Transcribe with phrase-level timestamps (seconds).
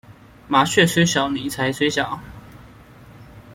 [0.47, 2.19] 麻雀雖小，你才衰小